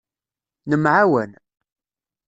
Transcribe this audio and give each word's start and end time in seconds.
Nemɛawan. 0.69 1.31